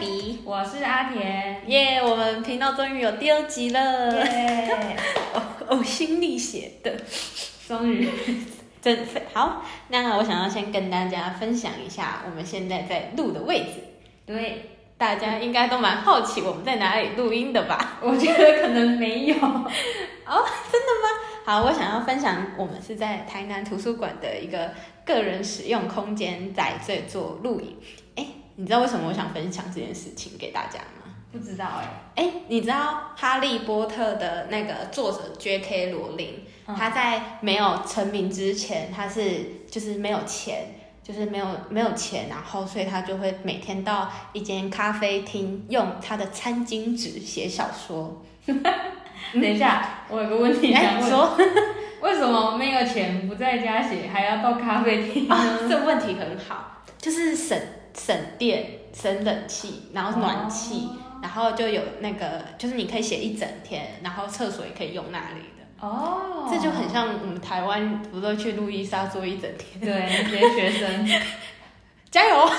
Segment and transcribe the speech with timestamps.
[0.00, 4.96] 比，我是阿田，耶我们频道终于有第二集了，耶，
[5.68, 6.90] 呕心沥血的，
[7.68, 8.08] 终于，
[8.80, 9.62] 真好。
[9.88, 13.74] 那我想要先跟大家分享一下我们现在在录的位置，
[14.24, 17.98] 对，大家应该都蛮好奇我们在哪里录音的吧？
[18.00, 21.08] 我觉得可能没有，哦，真的吗？
[21.44, 24.70] 好，我想要分享我们是在台南图书馆的一个
[25.04, 27.76] 个人使用空间在这做录影。
[28.50, 31.14] 哎，你知道为什么我想分享这件事情给大家吗？
[31.32, 31.64] 不知道
[32.16, 35.92] 哎，哎，你知道《哈利波特》的那个作者 J.K.
[35.92, 40.74] 罗琳，嗯他在没有成名之前，他是就是没有钱，
[41.04, 48.22] 就是没有没有钱，然后所以他就会每天到一间咖啡厅，用他的餐巾纸写小说。
[48.46, 51.36] 等一下，我有个问题哎，想问，说
[52.02, 55.28] 为什么没有钱不在家写，还要到咖啡厅？
[55.68, 57.56] 这问题很好，就是省
[57.94, 60.88] 省电、省冷气，然后暖气，
[61.22, 65.86] 然后就有那个，就是你可以写一整天，然后厕所也可以用那里的。
[65.86, 69.80] 哦，这就很像我们台湾不都去路易莎坐一整天？
[69.80, 71.08] 对那些学生
[72.10, 72.50] 加油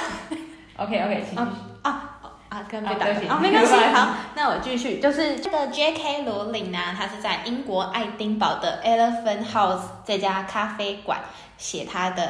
[0.78, 2.09] ！，OK OK，请啊啊，
[2.50, 3.74] 啊对不起打断啊，没关系。
[3.74, 6.24] 没关系好，那我继续，就是这个 J.K.
[6.24, 11.20] 罗琳呢，他是在英国爱丁堡的 Elephant House 这家咖啡馆
[11.58, 12.24] 写他的《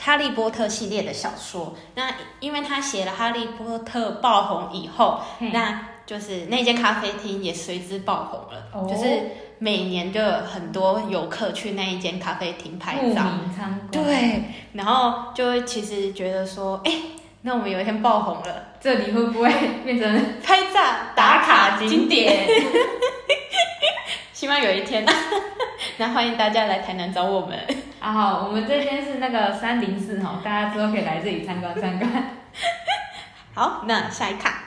[0.00, 1.74] 哈利波特》系列的小说。
[1.94, 13.22] 那因为他写了《哈利波特》爆红以后，嘿那就是那间咖啡厅也随之爆红了，哦就是每年就有很多游客去那一间咖啡厅拍照。
[13.90, 16.92] 对，然后就会其实觉得说，哎、
[17.42, 19.50] 那我们有一天爆红了，这里会不会
[19.84, 20.80] 变成拍照
[21.14, 22.62] 打卡景点，点？
[24.34, 25.06] 希望有一天，
[25.96, 27.58] 那欢迎大家来台南找我们。
[28.04, 32.10] 啊，好，我们这边是那个三零四哈，大家之后可以来这里参观参观。
[33.54, 34.62] 好，那下一卡，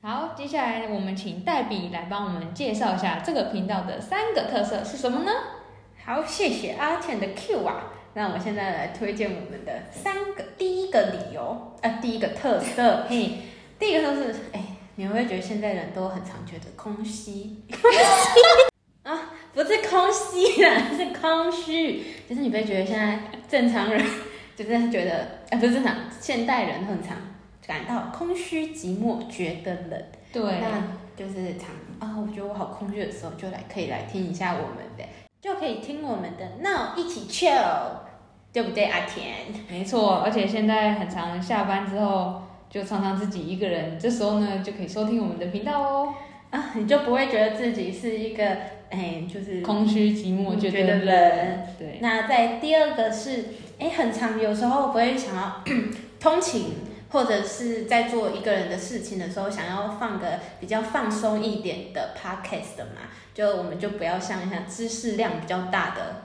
[0.00, 5.32] 好，接下来我们请黛比来帮我们介绍一下这个频道的三个特色是什么呢？
[6.02, 7.92] 好，谢谢阿倩的 Q 啊。
[8.14, 13.32] 那我现在来推荐我们的三个，第一个理由，呃，第一个特色，嘿，
[13.78, 14.64] 第一个特色是，哎、
[14.94, 17.62] 你会不会觉得现在人都很常觉得空虚？
[19.54, 24.04] 啊，不是空虚啦，是空虚，就是你不会觉得现在正常人
[24.56, 27.16] 就是觉得，呃，不是正常，现代人很常
[27.66, 30.02] 感到空虚、寂寞，觉得冷。
[30.32, 30.82] 对，那
[31.16, 31.70] 就是常
[32.00, 35.04] 啊，我觉得我好空虚的时候，就来可以来听一下我们的，
[35.40, 37.62] 就可以听我们的 Now 一起 chill，
[38.52, 39.32] 对不对，阿田？
[39.68, 46.14] 没错，而且现在很常下班之后就常常自己一个人，这时候呢就可以收听我们的频道哦。
[46.54, 48.44] 啊，你就不会觉得自己是一个，
[48.88, 51.66] 哎，就是空虚寂寞，觉觉得得冷。
[51.76, 53.46] 对，那在第二个是，
[53.80, 55.64] 哎，很长，有时候不会想要
[56.20, 56.74] 通勤，
[57.10, 66.22] 或者是在做一个人的事情的时候，想要放个比较放松一点的 podcast 的嘛，就我们就不要像像知识量比较大的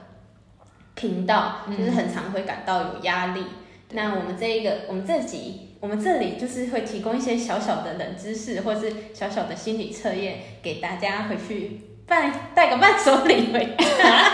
[0.94, 3.44] 频道，嗯就是很常会感到有压力。
[3.90, 14.30] 那我们这一个，我们这集，我们这里就是会提供一些小小的冷知识，或是小小的心理测验，给大家回去办带个伴手礼回家。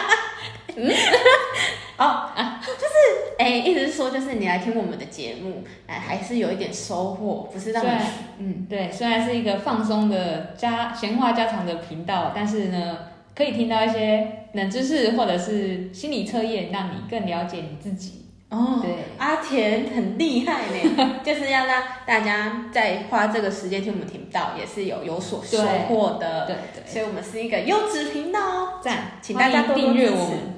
[0.74, 0.90] 嗯，
[1.96, 2.04] 哦
[2.34, 7.90] 啊，就是哎、意思是说，就是你来听我们的节目，哎，还是有一点收获，不是让你
[8.38, 12.98] 嗯，对，虽然是一个放松的家闲话家常的频道，但是呢，
[13.36, 18.25] 可以听到一些冷知识或者是心理测验，让你更了解你自己。
[18.56, 25.58] 哦，对，阿田很厉害呢， 就是要让大家在花这个时间听我们频道，也是有有所收
[25.88, 26.46] 获的。
[26.46, 30.56] 对对，所以我们是一个优质频道哦，赞，请大家多多订阅我们。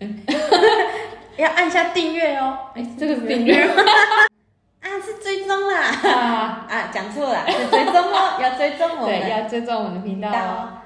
[1.36, 2.56] 要按下订阅哦。
[2.74, 3.62] 哎，这个是订阅
[4.80, 5.80] 啊，是追踪啦。
[5.80, 10.32] 啊，啊，讲错了，是追踪哦，要追踪我对，们要追踪我们的频道哦。
[10.32, 10.76] 道。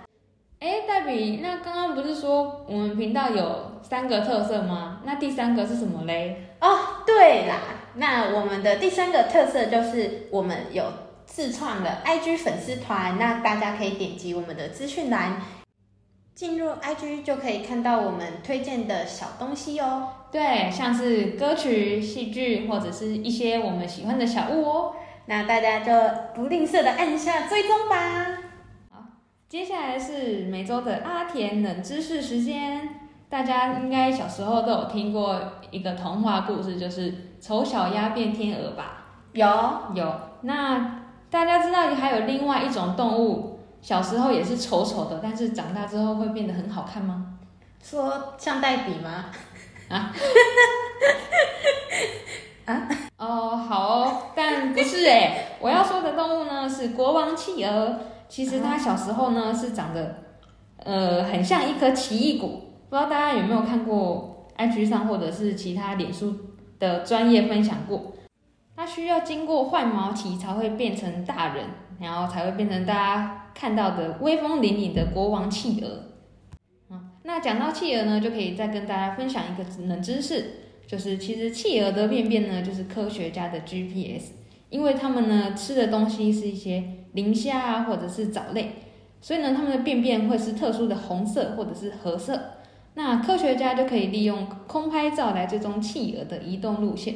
[0.61, 5.01] 哎，黛比，那刚刚不是说我们频道有三个特色吗？
[5.05, 6.44] 那第三个是什么嘞？
[6.65, 7.59] 哦，对啦，
[7.97, 10.83] 那我们的第三个特色就是我们有
[11.27, 15.43] 自创的 IG 粉丝团，那大家可以点击我们的资讯栏，
[16.35, 20.09] 进入 IG 就可以看到我们推荐的小东西哦。
[20.33, 24.95] 对，像是歌曲、戏剧，或者是一些我们喜欢的小物哦。
[25.27, 25.93] 那大家就
[26.35, 28.39] 不吝啬的按下追踪吧。
[29.51, 33.01] 接下来是每周的阿田冷知识时间。
[33.35, 35.37] 大家应该小时候都有听过
[35.73, 39.07] 一个童话故事，就是丑小鸭变天鹅吧？
[39.33, 39.45] 有
[39.93, 40.15] 有。
[40.43, 41.01] 那
[41.31, 47.27] 大家知道还有另外一种动物，小时候也是丑丑的，但是长大之后会变得很好看吗？
[47.83, 49.25] 说像黛比吗
[49.91, 50.13] 啊？
[53.17, 57.99] 哦，好哦，但不是哎，我要说的动物呢是国王企鹅。
[58.29, 60.23] 其实它小时候呢是长得，
[60.77, 62.61] 呃，很像一颗奇异果。
[62.95, 66.33] 不知道大家有没有看过 IG 上或者是其他脸书
[66.79, 68.13] 的专业分享过？
[68.77, 71.65] 它需要经过换毛期才会变成大人，
[71.99, 76.95] 然后才会变成大家看到的威风凛凛的国王企鹅。
[77.25, 80.45] 那讲到企鹅呢，就可以再跟大家分享一个冷知识，
[80.87, 84.35] 就是其实企鹅的便便呢，就是科学家的 GPS，
[84.71, 88.77] 因为他们呢吃的东西是一些磷虾啊，或者是藻类，
[89.21, 92.41] 所以呢，他们的便便会是特殊的红色或者是褐色。
[92.95, 97.15] 那科学家就可以利用空拍照来追踪企鹅的移动路线。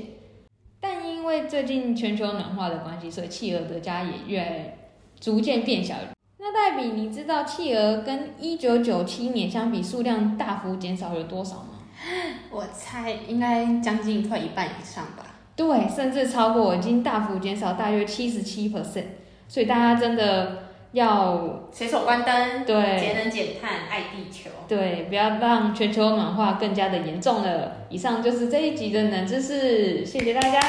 [0.80, 4.78] 但因为最近全球暖化的关系，所以企鹅的家也越
[5.20, 5.94] 逐渐变小。
[6.38, 11.80] 那黛比，你知道企鹅跟一九九七年相比，数量大幅减少了多少吗？
[12.50, 15.26] 我猜应该将近快一半以上吧。
[15.56, 19.04] 对，甚至超过，已经大幅减少大约七十七 percent。
[19.48, 27.86] 所以大家真的要随手关灯，对，节能减碳，爱地球，对，不要让全球暖化更加的严重了。
[27.90, 30.60] 以上就是这一集的冷知识，谢谢大家，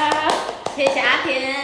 [0.76, 1.56] 谢谢阿田。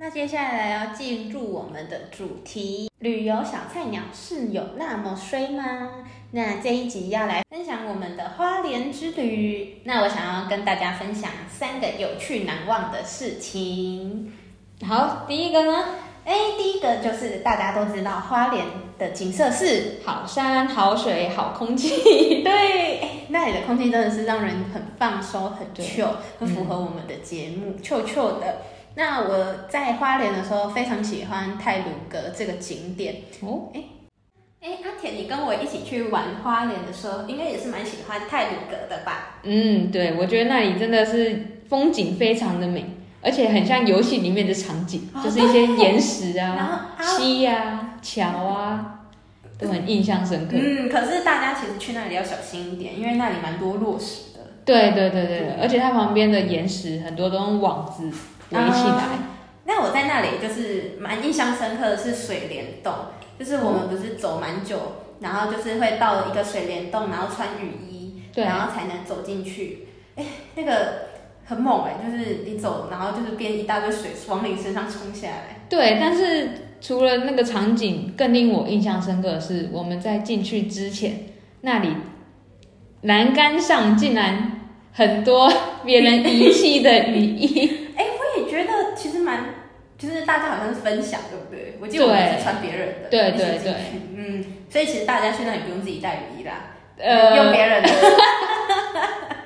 [0.00, 6.04] 那接下来要进入我们的主题，旅游小菜鸟是有那么衰吗？
[6.30, 9.80] 那这一集要来分享我们的花莲之旅。
[9.84, 14.32] 那我想要跟大家分享三个有趣难忘的事情。
[14.86, 15.84] 好，第一个呢，
[16.28, 18.66] 哎，第一个就是大家都知道花莲
[18.98, 26.08] 的景色是好山好水好空气，对，那里的空气真的是让人很放松，很 chill，
[26.38, 28.58] 很符合我们的节目，chill chill 的。
[28.94, 33.70] 那我在花莲的时候非常喜欢泰鲁阁这个景点哦。
[33.72, 33.82] 哎
[34.60, 39.40] 哎，阿田，你跟我一起去玩花莲的时候，应该也是蛮喜欢泰鲁阁的吧？
[39.44, 42.84] 嗯，对，我觉得那里真的是风景非常的美，
[43.28, 49.00] 而且很像游戏里面的场景，就是一些岩石啊、溪呀、桥啊，
[49.58, 50.56] 都很印象深刻。
[50.58, 54.40] 嗯，可是大家其实去那里要小心一点，因为那里蛮多落石的。
[54.64, 58.04] 对对对对，而且它旁边的岩石很多都用网子。
[58.04, 59.04] 围起来。
[59.66, 62.94] 那我在那里就是蛮印象深刻的是水帘洞，
[63.38, 69.88] 就是我们不是走蛮久，然后就是会到一个水帘洞，然后穿雨衣，然后才能走进去。
[70.16, 71.07] 哎，那个
[71.48, 75.56] 很猛哎，就是你走，然后就是变一大堆水往你身上冲下来。
[75.66, 81.20] 对，但是除了那个场景，更令我印象深刻的是我们在进去之前，
[81.62, 81.88] 那里
[83.02, 84.60] 栏杆上竟然
[84.92, 85.50] 很多
[85.86, 87.88] 别人遗弃的雨衣。
[87.96, 89.44] 哎，我也觉得其实蛮
[89.96, 91.78] 就是大家好像是分享，对不对？
[91.80, 93.74] 我记得我们是穿别人的，对对对，
[94.14, 97.88] 嗯，所以其实大家去那里不用自己带雨衣啦，呃，用别人的，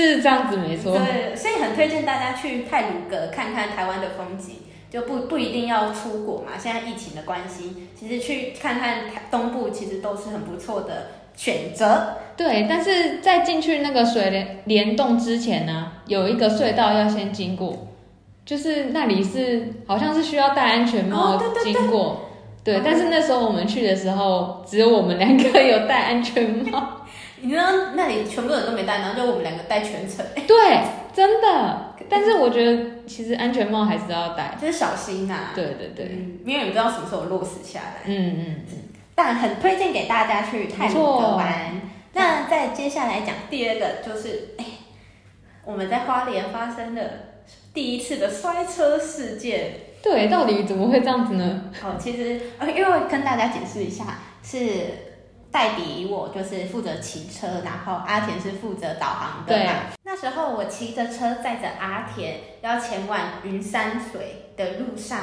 [0.00, 0.96] 是这样子没错。
[0.98, 4.56] 对，所以很推荐大家去泰鲁阁看看台湾的风景，
[4.90, 6.52] 就不不一定要出国嘛。
[6.58, 12.16] 现在疫情的关系，其实去看看台东部其实都是很不错的选择。
[12.36, 17.88] 对，但是在进去那个水帘联动之前呢，有一个隧道要先经过。
[18.44, 22.28] 就是那里是好像是需要戴安全帽经过，
[22.62, 27.03] 对，但是那时候我们去的时候，只有我们两个有戴安全帽。
[27.44, 30.24] 你知道那里全部人都没戴，然后就我们两个戴全程。
[30.48, 30.80] 对，
[31.12, 31.94] 真的。
[32.08, 35.52] 但是我觉得其实安全帽还是要戴，就是小心啊。
[35.54, 36.06] 对对对，
[36.44, 38.02] 因为你不知道什么时候落实下来。
[38.06, 38.76] 嗯嗯嗯。
[39.14, 41.80] 但很推荐给大家去泰国玩。
[42.14, 44.64] 那再接下来讲第二个，就是哎，
[45.64, 47.34] 我们在花莲发生的。
[47.74, 51.72] 第一次的摔车事件，对，到底怎么会这样子呢？
[51.82, 54.60] 哦，其实呃，因为跟大家解释一下，是
[55.54, 59.72] 戴比我就是负责骑车，然后阿田是负责导航的嘛。
[60.02, 65.20] 那时候我骑着车载着阿田要前往云山水的路上，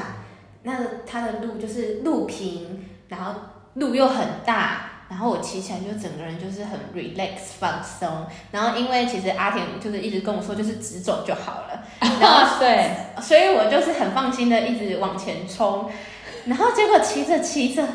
[0.63, 0.73] 那
[1.05, 3.33] 他的路就是路平，然后
[3.73, 4.87] 路又很大。
[5.09, 12.89] 然后我骑起来就整个人就是很 relax 放松，然后因为其实阿田就是一直跟我说就是直走就好了， 然后对，
[13.21, 15.91] 所以我就是很放心的一直往前冲，
[16.45, 17.85] 然后结果骑着骑着，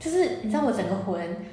[0.00, 1.46] 就是你知道我整个魂。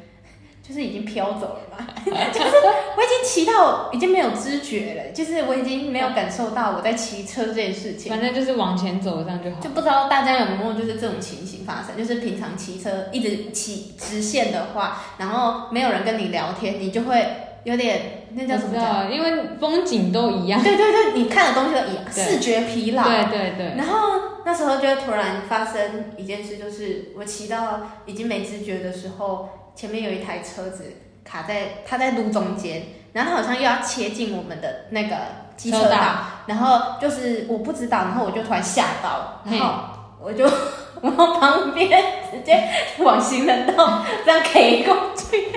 [0.72, 2.48] 就是已经飘走了嘛， 就是
[2.96, 8.10] 我已经骑到已经没有知觉了，就是我已经没有感受到我在骑车这件事情。
[8.10, 9.60] 反正就是往前走这样就好。
[9.60, 17.28] 就不知道大家有没有就是这种情形发生，就是平常骑车一直骑直线的话，然后没有人跟你聊天，你就会
[17.66, 19.10] 有点那叫什么？
[19.12, 20.64] 因为风景都一样。
[20.64, 23.04] 对对对，你看的东西都一样，视觉疲劳。
[23.04, 23.76] 对对对。
[23.76, 29.50] 然后那时候就突然发生一件事，就是我骑到已经没知觉的时候。
[29.76, 35.16] 前面有一台车子卡在，它在路中间，然后好像又要切进我们的那个
[35.56, 36.00] 机车道，
[36.48, 39.84] 然后就是我不知道，然后我就突然吓到，然后
[40.22, 40.46] 我就
[41.02, 41.90] 往旁边
[42.32, 45.52] 直接往行人道这样 K 过去，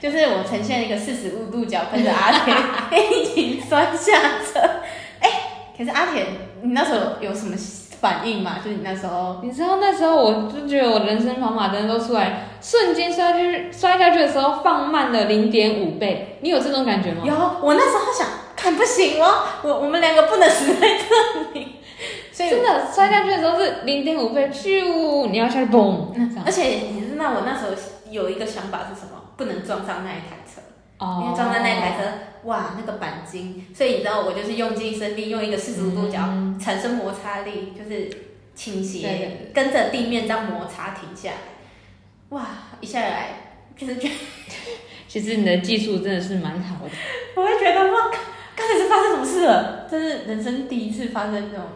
[0.00, 2.56] 就是我呈现一个四十五度角，跟着阿田
[3.12, 4.60] 一起摔下车。
[5.20, 5.30] 哎，
[5.76, 6.26] 可是阿田，
[6.62, 7.56] 你那时候有什么
[8.00, 8.56] 反应嘛？
[8.62, 17.22] 就是你那时候，你知道那时候我就觉得我人生跑马灯都出来，瞬间摔下去，摔下去的时候放慢了零点五倍，你有这种感觉吗？
[17.24, 18.26] 有，我那时候想，
[18.56, 21.76] 看不行哦，我我们两个不能死在这里。
[22.32, 26.06] 所以真的摔下去的时候是零点五倍，咻，你要下去嘣。
[26.46, 27.72] 而且你知道我那时候
[28.10, 29.18] 有一个想法是什么？
[29.36, 30.60] 不能撞上那一台车，
[30.98, 32.04] 哦、因为撞上那一台车，
[32.44, 36.18] 哇，那个钣金，所以你知道我就是用尽生力，用一个四十五度角
[36.60, 38.08] 产生摩擦力，就是
[38.54, 41.36] 倾斜，跟着地面这样摩擦停下来。
[42.30, 42.46] 哇，
[42.80, 44.14] 一下来就是觉得，
[45.08, 46.90] 其实你的技术真的是蛮好的。
[47.34, 48.10] 我会觉得哇，
[48.54, 49.86] 刚才是发生什么事了？
[49.90, 51.66] 这是人生第一次发生这种。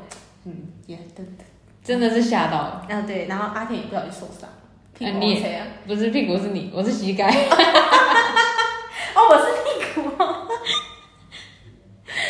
[0.45, 1.45] 嗯，也真的，
[1.83, 2.87] 真的是吓到了。
[2.91, 4.49] 啊，对，然后阿田也不小心受伤，
[4.93, 5.67] 屁股谁啊？
[5.87, 7.31] 不是屁股是你，我是膝盖。
[9.15, 10.01] 哦，我是屁股。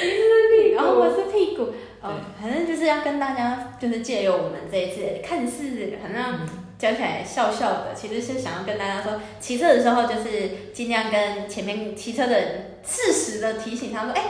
[0.02, 1.72] 你是屁股，然后我是屁股。
[2.02, 6.40] 哦，反正就是要跟大家，就是借由我们这一次，看似好像
[6.76, 14.22] 讲起来笑笑的，其实是想要跟大家说，骑车的时候就是尽量跟前面骑车的人适时的提醒他说，哎。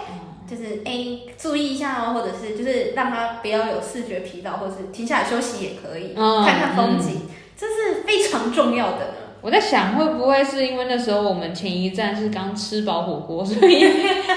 [0.45, 0.93] 就是哎，
[1.39, 7.23] 注意一下哦，或者是就是让他不要有视觉疲劳，或者是停下来休息也可以，看看风景，
[7.57, 9.15] 这是非常重要的。
[9.43, 13.81] 我在想，会不会是因为那时候我们前一站是刚吃饱火锅， 所以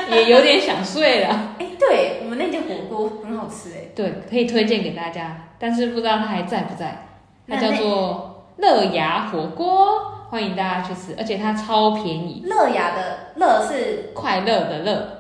[0.10, 1.54] 也有点想睡了？
[1.60, 7.06] 哎，对我们那间火锅很好吃哎，对，可以推荐给大家，但是不知道它还在不在。
[7.48, 9.88] 它叫做乐雅火锅，
[10.32, 12.44] 欢迎大家去吃，而且它超便宜。
[12.48, 15.15] 乐雅的乐是快乐的乐。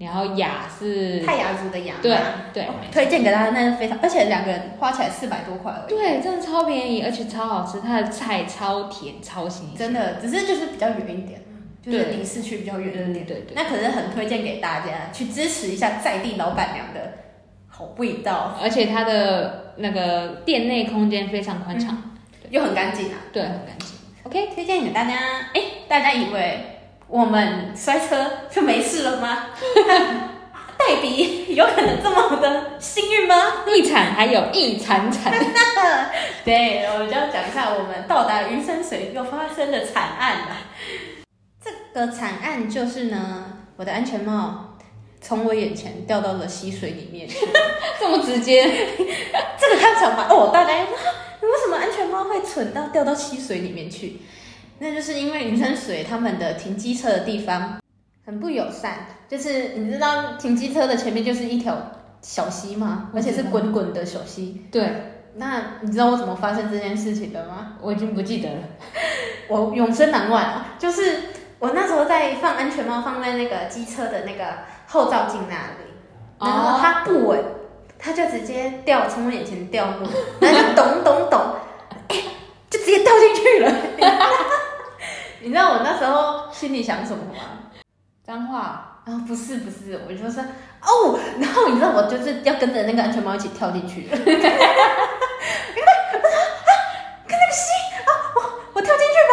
[0.00, 2.16] 然后雅是泰雅族的雅，对
[2.54, 5.90] 对，推荐给大家，那是非常，而且两个人花起来四百多块而已。
[5.90, 9.76] 对，真的超便宜，而且超好吃，它的菜超甜超新鲜。
[9.76, 11.42] 真的，只是就是比较远一点，
[11.82, 13.26] 就是离市区比较远一点。
[13.26, 13.52] 对对。
[13.54, 17.12] 那可是很推荐给大家去支持一下在地老板娘的
[17.68, 22.14] 好味道，而且它的那个店内空间非常宽敞，
[22.48, 23.18] 又很干净啊。
[23.34, 23.88] 对，很干净。
[24.22, 25.14] OK，推荐给大家。
[25.52, 26.79] 哎，大家以为？
[27.10, 29.46] 我们摔车就没事了吗？
[30.78, 33.34] 黛比有可能这么的幸运吗？
[33.66, 35.32] 一惨还有一惨惨。
[36.44, 40.56] 对，我就要讲一下我们到达云山水又发生的惨案了。
[41.62, 43.44] 这个惨案就是呢，
[43.76, 44.76] 我的安全帽
[45.20, 47.28] 从我眼前掉到了溪水里面，
[48.00, 48.64] 这么直接。
[49.58, 50.28] 这个看场吧。
[50.30, 50.92] 哦，大家说
[51.42, 54.20] 为什么安全帽会蠢到掉到溪水里面去？
[54.82, 57.78] 那就是因为云山水他们的停机车的地方
[58.24, 61.76] 很不友善，就是你知道停机车的前面就是一条
[62.22, 63.10] 小溪吗？
[63.14, 64.66] 而且是滚滚的小溪。
[64.72, 64.90] 对，
[65.34, 67.74] 那你知道我怎么发生这件事情的吗？
[67.82, 68.62] 我已经不记得了，
[69.48, 70.64] 我永生难忘。
[70.78, 71.24] 就是
[71.58, 74.44] 我那时候在放安全帽放在那个机车的那个
[74.86, 75.90] 后照镜那里，
[76.40, 77.44] 然后它不稳，
[77.98, 80.08] 它就直接掉从我眼前掉落，
[80.40, 81.40] 然后就咚咚咚，
[82.70, 83.76] 就直接掉进去了。
[85.42, 87.72] 你知道我那时候心里想什么吗？
[88.22, 90.44] 脏话啊，不是不是，我就说
[90.82, 94.44] 哦，然后你知道我就是要跟着那个安全帽一起跳进去， 因为啊，
[97.26, 97.72] 跟那个溪
[98.04, 98.42] 啊，我
[98.74, 99.14] 我跳进去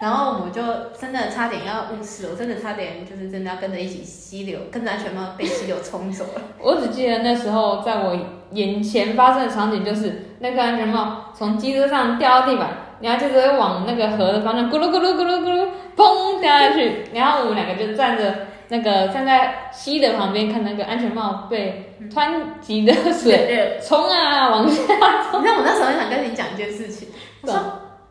[0.00, 0.60] 然后我就
[1.00, 6.42] 真的差点要误事，我真的差点就是真的要跟着一起溪流，跟着安全帽被溪流冲走了。
[6.58, 8.18] 我只记得那时候在我
[8.50, 12.87] 眼前发生的场景就是那个安全帽从机车上掉到地板。
[13.00, 17.04] 然后就直接往那个河的方向咕噜咕噜咕噜咕噜，砰掉下去。
[17.14, 24.82] 然后我们两个就站着那个站在溪的旁边，看那个安全帽被湍急的水冲啊往下
[25.30, 25.40] 冲。
[25.40, 27.08] 你知道我那时候想跟你讲一件事情，
[27.42, 27.58] 我说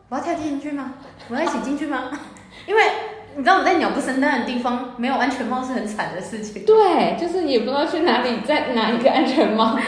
[0.08, 0.94] 我要跳进去吗？
[1.28, 2.10] 我要一起进去吗？
[2.66, 2.82] 因为
[3.36, 6.64] 你知道我在鸟不生蛋的地方没有安全帽是很惨的事情。
[6.64, 9.78] 对，就是也不知道去哪里再拿一个安全帽。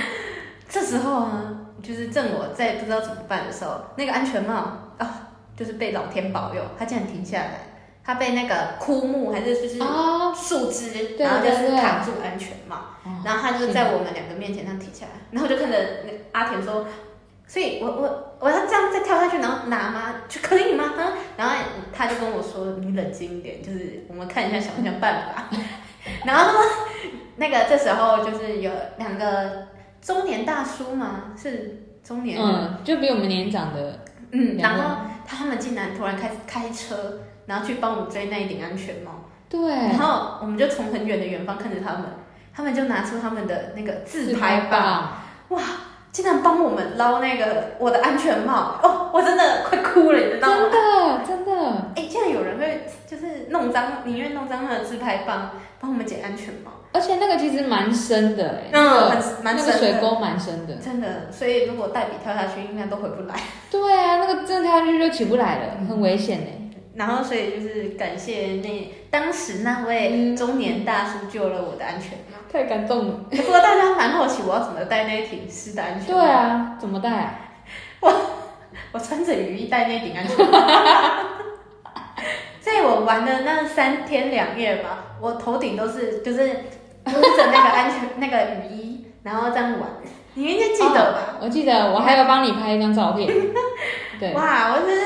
[0.69, 1.42] 这时候啊。
[1.90, 4.54] 就是正我在不知道怎么办的时候，那个安全帽
[4.99, 7.66] 啊，就是被老天保佑，它竟然停下来。
[8.02, 9.78] 它被那个枯木还是就是
[10.35, 12.76] 树枝，然后就是卡住安全帽，
[13.25, 16.87] 然后它就在我们两个面前这样停下来，然后就看着那阿田说
[17.47, 20.14] ：“所以我我我要这样再跳下去，然后拿吗？
[20.28, 20.94] 就可以吗？”
[21.37, 21.54] 然后
[21.92, 25.44] 他就跟我说：“你冷静一点，就是我们看一下想不想办法。
[26.25, 26.59] ”然后
[27.37, 29.68] 那个这时候就是有两个。
[30.00, 31.33] 中年大叔吗？
[31.37, 34.00] 是中年，嗯，就比我们年长的，
[34.33, 42.04] 嗯，然后他们竟然突然开始开车，然后去帮我们追那一顶安全帽，对，然后我们就从很远的远方看着他们，
[42.54, 45.12] 他们就拿出他们的那个自自拍棒，
[45.49, 45.61] 哇，
[46.11, 50.57] 竟然帮我们捞那个我的安全帽，哦，我真的快哭了，你知道吗？
[50.57, 51.19] 真吗？
[51.19, 60.75] 的真的，哎，竟然有人会就是弄脏，宁愿弄脏他的自拍棒，帮我们解安全帽，而且那个其实蛮深的，哎，嗯，那个很蛮那个深的，水沟蛮深的。
[60.76, 63.35] 真的，所以如果黛比跳下去，应该都回不来。
[63.71, 66.57] 对啊，那个真的跳下去就起不来了，很危险哎。
[66.95, 72.37] 然后，所以就是感谢那当时那位中年大叔救了我的安全帽。
[72.52, 73.14] 太感动了。
[73.30, 76.21] 不过大家蛮好奇，我要怎么戴那顶湿的安全帽？
[76.21, 77.35] 对，啊，怎么戴啊？
[78.92, 80.59] 我穿着雨衣戴那顶安全帽。
[83.04, 89.88] 玩的那三天两夜吧，我头顶都是就是捂着那个安全那个雨衣，然后这样玩。
[90.35, 91.38] 你应该记得吧？
[91.40, 93.28] 我记得我还有帮你拍一张照片。
[94.19, 95.02] 对， 哇，我就是，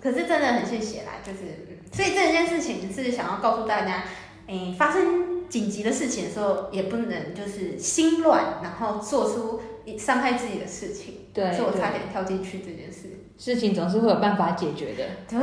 [0.00, 4.04] 可是真的很谢谢啦，就是，嗯所以这件事情是想要告诉大家，
[4.46, 9.60] 诶、发生紧急的事情的时候，也不能就是心乱，然后做出
[9.98, 11.26] 伤害自己的事情。
[11.34, 13.08] 对所以我差点跳进去这件事。
[13.36, 15.04] 事情总是会有办法解决的。
[15.28, 15.38] 对，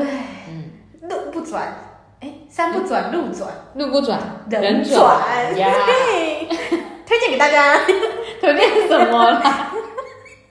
[0.48, 1.74] 嗯，路不转，
[2.20, 6.48] 哎、山不转路转，路不转人转转呀，嘿，
[7.06, 7.80] 推荐给大家。
[8.40, 9.74] 推荐什么啦？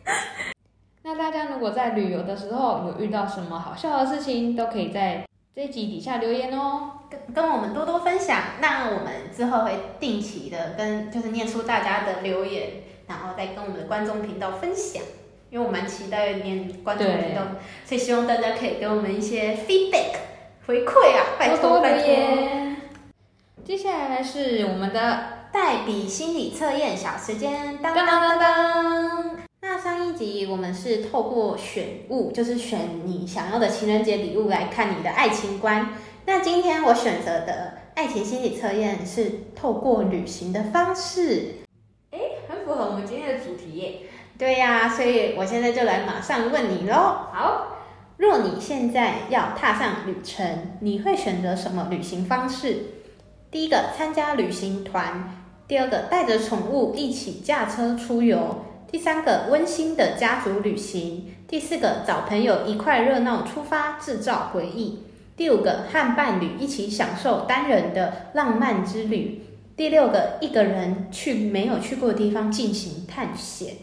[1.02, 5.24] 那大家如果在旅游的时候有遇到什么好笑的事情，都可以在
[5.54, 6.90] 这一集底下留言哦。
[7.08, 8.38] 跟跟我们多多分享。
[8.60, 12.72] 那我们之后会定期的跟就是念出大家的留言，
[13.06, 15.02] 然后再跟我们的观众频道分享。
[15.48, 17.40] 因为我蛮期待念观众频道，
[17.86, 20.12] 所以希望大家可以给我们一些 feedback
[20.68, 22.14] 回馈啊，拜托拜托。
[23.64, 29.36] 接下来是我们的代笔心理测验小时间，当当当当。
[29.62, 35.94] 那上一集我们是透过选物，就是选你想要的情人节礼物来看你的爱情观。
[36.26, 41.54] 那今天我选择的爱情心理测验是透过旅行的方式。
[42.46, 44.00] 很符合我们今天的主题耶。
[44.36, 46.94] 对呀、所以我现在就来马上问你喽。
[47.32, 47.77] 好，
[48.18, 50.44] 若你现在要踏上旅程，
[50.80, 52.78] 你会选择什么旅行方式？
[53.48, 58.56] 第一个，参加旅行团；第二个，带着宠物一起驾车出游；
[58.90, 64.98] 第三个，温馨的家族旅行；第四个，找朋友一块热闹出发，制造回忆；
[65.36, 69.42] 第五个，和伴侣一起享受单人的浪漫之旅；
[69.76, 73.74] 第六个，一个人去没有去过的地方进行探险。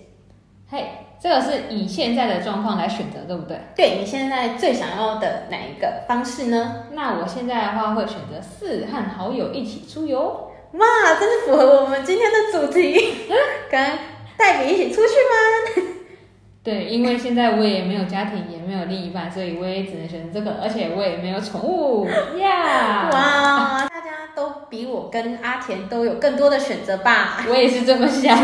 [0.68, 0.90] 嘿，
[1.26, 3.58] 这个是以现在的状况来选择，对不对？
[3.76, 6.84] 对你现在最想要的哪一个方式呢？
[6.92, 10.52] 那我现在的话会选择四和好友一起出游。
[10.74, 10.86] 哇，
[11.20, 13.16] 真是符合我们今天的主题，
[13.72, 13.84] 跟
[14.38, 15.90] 黛比一起出去吗？
[16.64, 22.08] 对，因为现在我也没有家庭，也没有另一半，所以我也只能选择这个，而且我也没有宠物
[22.38, 23.10] 呀。
[23.12, 27.44] 哇，大家都比我跟阿田都有更多的选择吧？
[27.50, 28.38] 我也是这么想。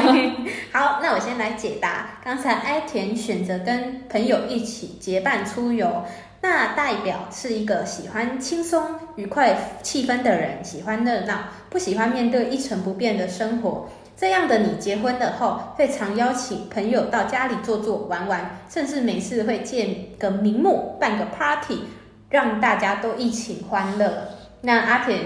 [0.74, 2.20] 好，那我先来解答。
[2.24, 6.06] 刚才阿田选择跟朋友一起结伴出游，
[6.40, 9.54] 那代表是一个喜欢轻松愉快
[9.84, 13.90] 气氛的人，喜欢热闹，不喜欢面对一成不变的生活。
[14.16, 21.82] 这样的你结婚了后，会常邀请朋友到家里坐坐玩玩，甚至每次会建个名目，办个 party，
[22.30, 24.30] 让大家都一起欢乐。
[24.62, 25.20] 那阿田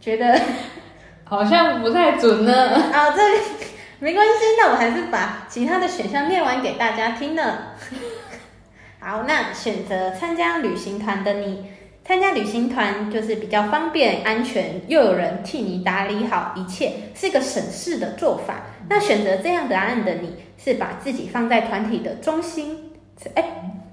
[0.00, 0.40] 觉得
[1.24, 2.68] 好像不太准呢。
[2.92, 3.22] 啊， 这
[3.98, 7.58] 没关系，那我还是把其他的选项念完给大家听呢。
[9.00, 11.64] 好，那选择参加旅行团的你，
[12.04, 18.62] 参加旅行团就是比较方便、安全，又有人替你打理好一切，是个省事的做法。
[18.88, 22.92] 那选择这样答案的你，是把自己放在团体的中心。
[23.34, 23.44] 哎，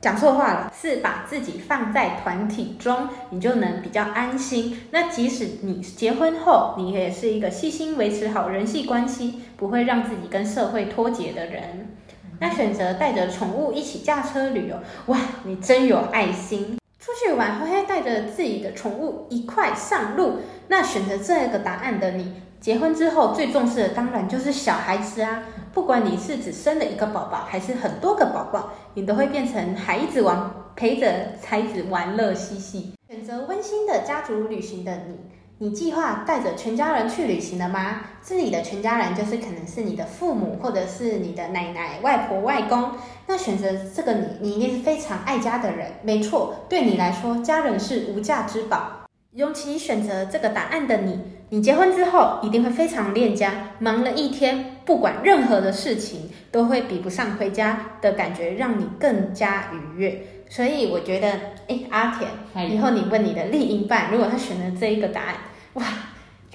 [0.03, 4.81] 讲错话了，是把自己放在团体中，你就能比较安心。
[4.91, 11.95] 那即使你结婚后，你也是一个细心维持好人际关系，不会让自己跟社会脱节的人。
[12.41, 16.77] 那选择带着宠物一起驾车旅游，哇，你真有爱心！
[16.99, 20.39] 出去玩会带着自己的宠物一块上路。
[20.67, 22.33] 那选择这个答案的你，
[22.63, 25.43] 结婚之后最重视的当然就是小孩子啊。
[25.73, 32.93] 不管你是只生了一个宝宝，还是很多个宝宝，你都会变成孩子王，陪着孩子玩乐嬉戏。
[33.09, 35.17] 选择温馨的家族旅行的你，
[35.57, 37.99] 你计划带着全家人去旅行了吗？
[38.25, 42.91] 这里的全家人就是可能是你的父母，或者是你的奶奶、外婆、外公。
[43.27, 45.91] 那选择这个你，你一定是非常爱家的人。
[46.01, 49.01] 没错，对你来说，家人是无价之宝。
[49.31, 51.19] 尤其选择这个答案的你，
[51.53, 60.25] 你结婚之后一定会非常恋家，忙了一天，不管任何的事情都会比不上回家的感觉，让你更加愉悦。
[60.49, 61.29] 所以我觉得，
[61.67, 65.35] 哎，阿田，以后你问你的另一半，如果他选了这一个答案，
[65.73, 65.83] 哇，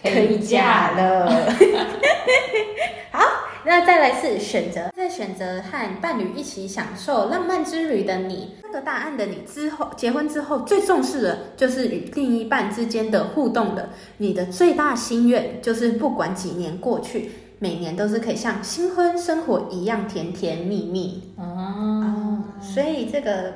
[0.02, 1.30] 可以嫁了。
[3.12, 3.22] 好，
[3.64, 13.90] 那再来是选择，在选择和伴侣一起享受浪漫之旅的你，这个答案的你之后结婚之后最重视的就是与另一半之间的互动的。
[14.18, 21.34] 你的最大心愿就是不管几年过去，每年都是可以像新婚生活一样甜甜蜜蜜。
[21.36, 23.52] 哦，所以这个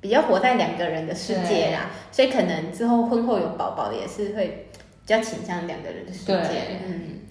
[0.00, 6.80] 比较活在两个人的世界啦，所以可能之后婚后有宝宝也是会比较倾向两个人的世界。
[6.86, 7.23] 嗯，好，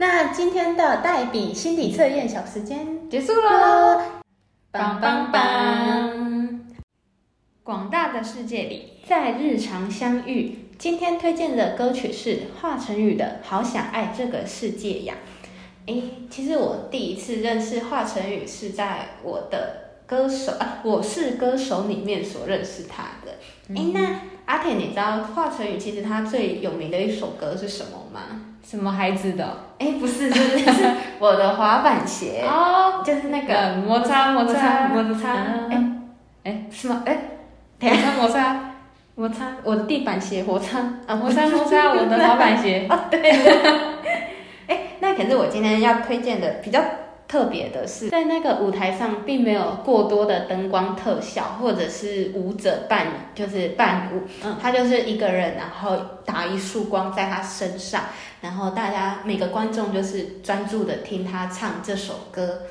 [0.00, 4.00] 那今天的代笔心理测验小时间结束喽。
[4.70, 6.60] 棒棒棒！
[7.64, 10.66] 广大的世界里，在日常相遇。
[10.78, 15.14] 今天推荐的歌曲是华晨宇的《好想爱这个世界呀》。
[15.92, 23.32] 诶，其实我第一次认识华晨宇是在我的歌手啊，我是歌手里面所认识他的。
[23.74, 28.47] 诶，那阿田，你知道华晨宇其实他最有名的一首歌是什么吗？
[28.68, 29.44] 什么孩子的？
[29.78, 32.44] 哎，不是，是是 我的滑板鞋。
[32.46, 34.88] 哦，就是那个摩擦摩擦。
[34.88, 35.32] 摩擦，
[35.70, 35.92] 哎
[36.44, 37.02] 哎是吗？
[37.06, 37.16] 哎，
[37.80, 38.60] 摩擦摩擦。
[39.14, 40.78] 摩擦我的地板鞋，摩擦。
[41.06, 42.86] 啊摩擦摩擦我的滑板鞋。
[42.90, 43.20] 啊， 对。
[44.68, 46.78] 哎，那可是我今天要推荐的比较
[47.28, 58.04] 特别的是，在那个舞台上并没有过多的灯光特效，或者是舞者伴就是伴舞，嗯，他就是一个人，然后打一束光在他身上。
[58.40, 62.62] 然后大家每个观众就是专注的听他唱这首歌。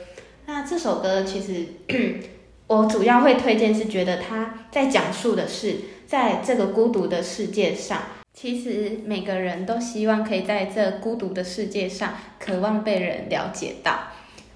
[0.47, 1.65] 那这首歌其实
[2.65, 5.75] 我主要会推荐，是觉得他在讲述的是，
[6.07, 8.01] 在这个孤独的世界上，
[8.33, 14.06] 其实每个人都希望可以在这孤独的世界上，渴望被人了解到。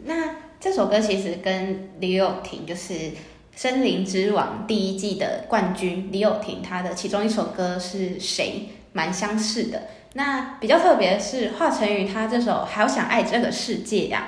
[0.05, 2.93] 那这首歌其实跟李友廷就是
[3.55, 9.83] 《森林之王》第一季的冠军李友廷他的其中一首歌是谁蛮相似的。
[10.13, 14.27] 那比较特别的是，华晨宇他这首《好想爱这个世界》呀，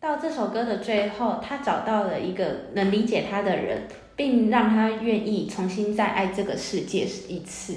[0.00, 7.74] 到这首歌的最后，他找到了一个能理解他的人，并让他愿意重新再爱这个世界一次。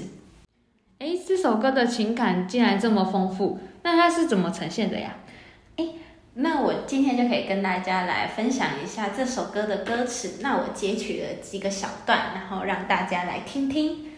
[0.98, 5.16] 哎，这首歌的情感竟然这么丰富，那它是怎么呈现的呀？
[6.34, 10.40] 那我今天就可以跟大家来分享一下这首歌的歌词。
[10.42, 14.10] 那我截取了几个小段，然后让大家来听听。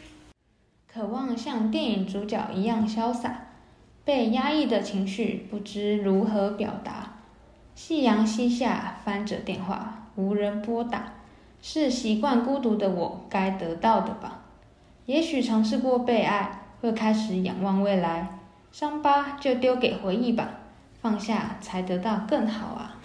[0.87, 3.49] 渴望像电影主角一样潇洒，
[4.05, 7.15] 被压抑的情绪不知如何表达。
[7.75, 11.15] 夕阳西下，翻着电话，无人拨打，
[11.61, 14.43] 是习惯孤独的我该得到的吧？
[15.07, 18.39] 也许尝试过被爱，会开始仰望未来。
[18.71, 20.61] 伤疤就丢给回忆吧，
[21.05, 22.97] 放下才得到更好啊。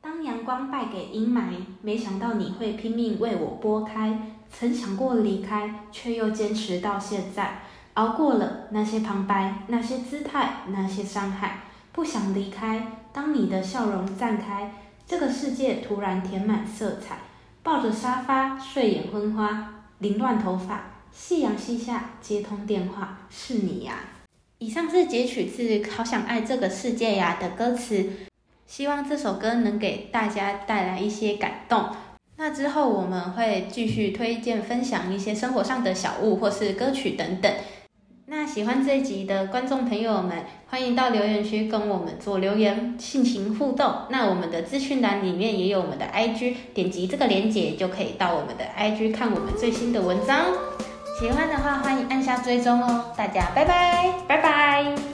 [0.00, 4.16] 当阳光败给阴霾，没想到你会拼命为我拨开。
[4.48, 7.62] 曾想过离开，却又坚持到现在，
[7.94, 12.86] 熬过了那些旁白，那些姿态，那些伤害，不想离开。
[13.12, 14.72] 当你的笑容绽开，
[15.04, 17.16] 这个世界突然填满色彩。
[17.64, 23.96] 抱着沙发，睡眼昏花，凌乱头发，夕阳西下，接通电话，是你呀。
[24.62, 28.08] 以上是截取自《好想爱这个世界呀》的歌词，
[28.68, 31.86] 希望这首歌能给大家带来一些感动。
[32.36, 37.52] 那之后我们会继续推荐分享一些生活上的小物或是歌曲等等。
[38.26, 43.92] 那喜欢这一集的观众朋友们，欢迎到留言区跟我们做留言，性情互动。
[44.10, 50.46] 那我们的资讯栏里面也有我们的 IG，点击这个链接就可以到我们的 IG 看我们最新的文章。
[51.22, 53.04] 喜欢的话，欢迎按下追踪哦。
[53.16, 55.11] 大家拜拜，拜拜。